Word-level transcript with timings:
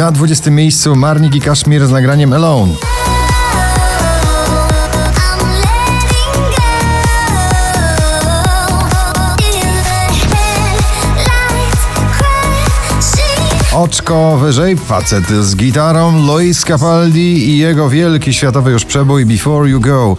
Na 0.00 0.10
20 0.10 0.50
miejscu 0.50 0.96
Marnik 0.96 1.34
i 1.34 1.40
Kaszmir 1.40 1.86
z 1.86 1.90
nagraniem 1.90 2.32
Alone. 2.32 2.72
Oczko 13.74 14.38
wyżej, 14.38 14.76
facet 14.76 15.28
z 15.28 15.56
gitarą, 15.56 16.26
Luis 16.26 16.64
Capaldi 16.64 17.48
i 17.48 17.58
jego 17.58 17.88
wielki 17.88 18.34
światowy 18.34 18.70
już 18.70 18.84
przebój 18.84 19.26
Before 19.26 19.70
You 19.70 19.80
Go. 19.80 20.16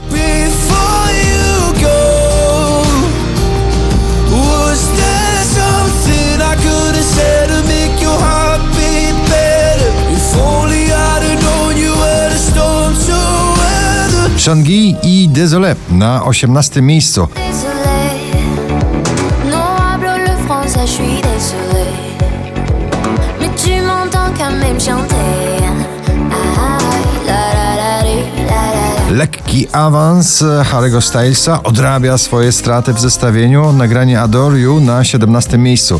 La 27.27 27.75
la 27.75 28.01
di, 28.03 28.19
la 28.47 28.61
la 28.73 29.09
la. 29.09 29.17
Lekki 29.17 29.67
awans 29.71 30.43
Harry'ego 30.71 31.01
Stylesa 31.01 31.63
odrabia 31.63 32.17
swoje 32.17 32.51
straty 32.51 32.93
w 32.93 32.99
zestawieniu. 32.99 33.71
Nagranie 33.73 34.21
Adore 34.21 34.59
You 34.59 34.79
na 34.79 35.03
17 35.03 35.57
miejscu. 35.57 35.99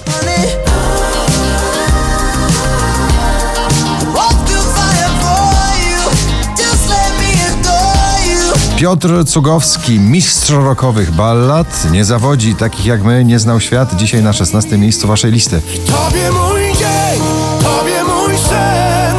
Piotr 8.82 9.26
Cugowski, 9.26 10.00
mistrz 10.00 10.50
rockowych 10.50 11.12
ballad, 11.12 11.92
nie 11.92 12.06
zawodzi 12.06 12.56
takich 12.56 12.86
jak 12.86 13.04
my, 13.04 13.26
nie 13.26 13.40
znał 13.40 13.60
świat. 13.60 13.96
Dzisiaj 13.96 14.24
na 14.24 14.34
16 14.34 14.78
miejscu 14.78 15.08
waszej 15.08 15.32
listy. 15.32 15.62
Tobie 15.86 16.32
mój 16.32 16.62
dzień, 16.62 17.22
Tobie 17.64 18.04
mój 18.04 18.38
sen, 18.38 19.16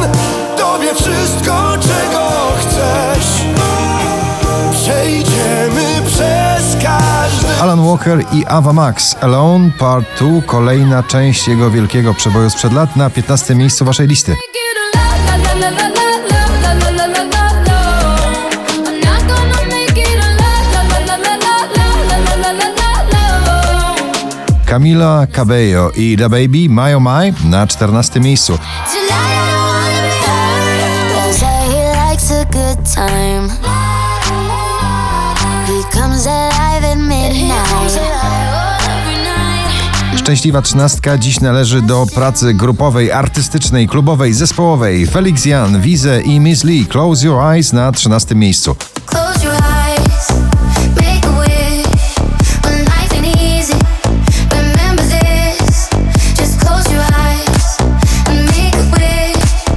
Tobie 0.57 0.95
wszystko, 0.95 1.71
czego 1.81 2.29
chcesz. 2.59 3.27
Przejdziemy 4.71 6.01
przez 6.07 6.83
każdy. 6.83 7.61
Alan 7.61 7.85
Walker 7.85 8.25
i 8.31 8.45
Ava 8.45 8.73
Max, 8.73 9.15
Alone 9.21 9.71
Part 9.71 10.05
2, 10.19 10.41
kolejna 10.45 11.03
część 11.03 11.47
jego 11.47 11.71
wielkiego 11.71 12.13
przeboju 12.13 12.49
sprzed 12.49 12.73
lat 12.73 12.95
na 12.95 13.09
15 13.09 13.55
miejscu 13.55 13.85
waszej 13.85 14.07
listy. 14.07 14.35
Camila 24.73 25.27
Cabello 25.27 25.91
i 25.95 26.17
Da 26.17 26.29
Baby 26.29 26.69
My 26.69 26.95
Oh 26.95 26.99
My 26.99 27.33
na 27.49 27.67
14 27.67 28.19
miejscu. 28.19 28.59
Szczęśliwa 40.17 40.61
trzynastka 40.61 41.17
dziś 41.17 41.39
należy 41.39 41.81
do 41.81 42.05
pracy 42.15 42.53
grupowej, 42.53 43.11
artystycznej, 43.11 43.87
klubowej, 43.87 44.33
zespołowej. 44.33 45.07
Felix 45.07 45.45
Jan, 45.45 45.81
Wize 45.81 46.21
i 46.21 46.39
Miss 46.39 46.63
Lee 46.63 46.85
Close 46.85 47.25
Your 47.25 47.43
Eyes 47.43 47.73
na 47.73 47.91
13 47.91 48.35
miejscu. 48.35 48.75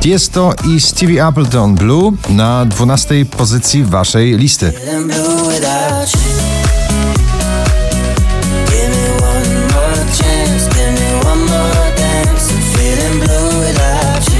Tiesto 0.06 0.54
i 0.64 0.80
Stevie 0.80 1.24
Appleton 1.24 1.74
Blue 1.74 2.12
na 2.28 2.66
12 2.66 3.24
pozycji 3.24 3.84
waszej 3.84 4.36
listy. 4.36 4.72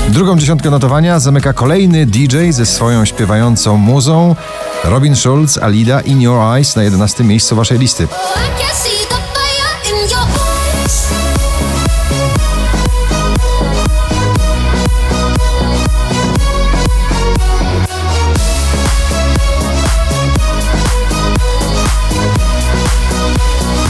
Drugą 0.09 0.39
dziesiątkę 0.39 0.71
notowania 0.71 1.21
zamyka 1.21 1.53
kolejny 1.53 2.07
DJ 2.07 2.37
ze 2.51 2.67
swoją 2.67 3.05
śpiewającą 3.05 3.77
muzą. 3.77 4.37
Robin 4.85 5.17
Schulz, 5.17 5.59
Alida 5.59 6.01
In 6.01 6.23
Your 6.23 6.57
Eyes 6.57 6.77
na 6.77 6.83
11 6.83 7.25
miejscu 7.25 7.57
waszej 7.57 7.79
listy. 7.79 8.09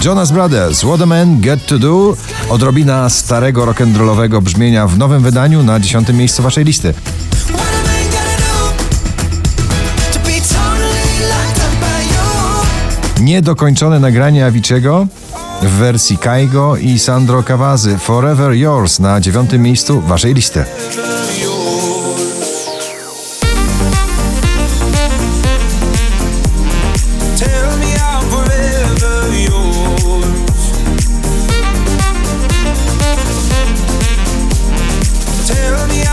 Jonas 0.06 0.30
Brothers, 0.30 0.84
What 0.84 1.00
a 1.00 1.06
Man 1.06 1.40
Get 1.40 1.66
To 1.66 1.78
Do, 1.78 2.16
odrobina 2.50 3.10
starego 3.10 3.66
rock'n'rollowego 3.66 4.42
brzmienia 4.42 4.86
w 4.86 4.98
nowym 4.98 5.22
wydaniu 5.22 5.62
na 5.62 5.80
10 5.80 6.08
miejscu 6.08 6.42
waszej 6.42 6.64
listy. 6.64 6.94
Niedokończone 13.20 14.00
nagranie 14.00 14.46
Aviciego 14.46 15.06
w 15.62 15.70
wersji 15.70 16.18
Kaigo 16.18 16.76
i 16.76 16.98
Sandro 16.98 17.42
Cavazy 17.42 17.98
Forever 17.98 18.52
Yours 18.52 18.98
na 18.98 19.20
9 19.20 19.52
miejscu 19.52 20.00
waszej 20.00 20.34
listy. 20.34 20.64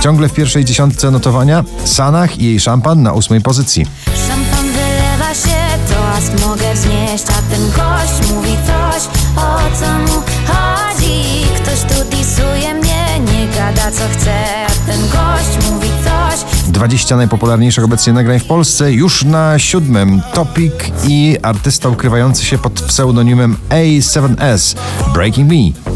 Ciągle 0.04 0.30
w 0.30 0.34
pierwszej 0.34 0.66
dziesiątce 0.66 1.12
notowania 1.12 1.64
Sanach 1.86 2.38
i 2.38 2.46
jej 2.46 2.60
szampan 2.60 3.04
na 3.04 3.14
ósmej 3.14 3.42
pozycji. 3.42 3.86
Szampan 4.28 4.66
wylewa 4.66 5.34
się, 5.34 5.80
toast 5.90 6.48
mogę 6.48 6.74
wznieść, 6.74 7.24
a 7.30 7.52
ten 7.52 7.66
gość 7.66 8.32
mówi 8.32 8.58
coś, 8.68 9.04
o 9.38 9.58
co 9.80 9.94
mu 9.94 10.22
chodzi. 10.48 11.24
Ktoś 11.56 11.80
tu 11.80 12.18
disuje 12.18 12.74
mnie, 12.74 13.20
nie 13.20 13.48
gada 13.48 13.92
co 13.92 14.04
chce, 14.18 14.66
a 14.66 14.92
ten 14.92 15.02
gość 15.02 15.70
mówi 15.72 15.88
coś. 16.04 16.40
20 16.68 17.16
najpopularniejszych 17.16 17.84
obecnie 17.84 18.14
nagrań 18.14 18.40
w 18.40 18.46
Polsce. 18.46 18.92
Już 18.92 19.24
na 19.24 19.60
siódmym 19.60 20.22
Topic 20.34 20.74
i 21.08 21.38
artysta 21.42 21.90
ukrywający 21.90 22.46
się 22.46 22.58
pod 22.58 22.74
pseudonimem 22.74 23.58
A7S 23.70 24.76
Breaking 25.14 25.52
Me. 25.52 25.94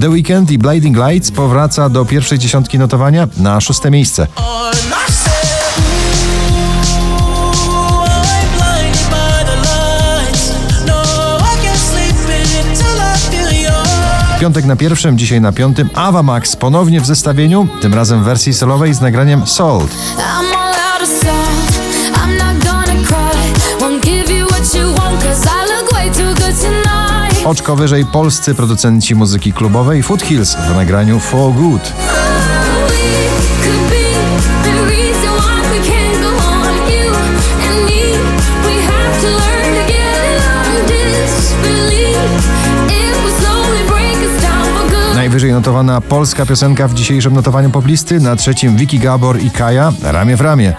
The 0.00 0.08
Weeknd 0.08 0.50
i 0.50 0.58
Blinding 0.58 0.96
Lights 0.96 1.30
powraca 1.30 1.88
do 1.88 2.04
pierwszej 2.04 2.38
dziesiątki 2.38 2.78
notowania 2.78 3.28
na 3.36 3.60
szóste 3.60 3.90
miejsce. 3.90 4.26
Piątek 14.40 14.64
na 14.64 14.76
pierwszym, 14.76 15.18
dzisiaj 15.18 15.40
na 15.40 15.52
piątym 15.52 15.90
Ava 15.94 16.22
Max 16.22 16.56
ponownie 16.56 17.00
w 17.00 17.06
zestawieniu, 17.06 17.68
tym 17.80 17.94
razem 17.94 18.22
w 18.22 18.24
wersji 18.24 18.54
solowej 18.54 18.94
z 18.94 19.00
nagraniem 19.00 19.46
salt, 19.46 19.90
I'm 22.14 22.36
not 22.38 22.64
gonna 22.64 22.94
cry. 23.06 23.52
Won't 23.80 24.00
give 24.02 24.30
you 24.38 24.46
what 24.46 24.74
you 24.74 24.94
want, 24.94 25.24
cause 25.24 25.46
I 25.46 25.66
look 25.66 25.92
way 25.92 26.10
too 26.10 26.34
good 26.34 26.60
tonight. 26.60 26.87
Oczko 27.44 27.76
wyżej 27.76 28.06
polscy 28.06 28.54
producenci 28.54 29.14
muzyki 29.14 29.52
klubowej 29.52 30.02
Foothills 30.02 30.54
w 30.54 30.76
nagraniu 30.76 31.20
For 31.20 31.52
Good. 31.52 31.92
Najwyżej 45.14 45.52
notowana 45.52 46.00
polska 46.00 46.46
piosenka 46.46 46.88
w 46.88 46.94
dzisiejszym 46.94 47.34
notowaniu 47.34 47.70
poplisty, 47.70 48.20
na 48.20 48.36
trzecim 48.36 48.76
Vicky 48.76 48.98
Gabor 48.98 49.40
i 49.40 49.50
Kaja 49.50 49.92
ramię 50.02 50.36
w 50.36 50.40
ramię. 50.40 50.74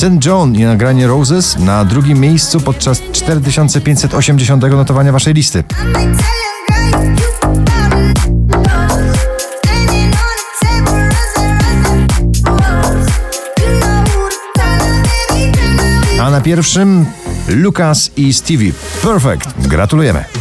St. 0.00 0.26
John 0.26 0.54
i 0.54 0.64
nagranie 0.64 1.06
Roses 1.06 1.58
na 1.58 1.84
drugim 1.84 2.20
miejscu 2.20 2.60
podczas 2.60 3.02
4580 3.12 4.62
notowania 4.62 5.12
waszej 5.12 5.34
listy. 5.34 5.64
A 16.20 16.30
na 16.30 16.40
pierwszym 16.40 17.06
Lucas 17.48 18.10
i 18.16 18.32
Stevie. 18.32 18.72
Perfect. 19.02 19.68
Gratulujemy. 19.68 20.39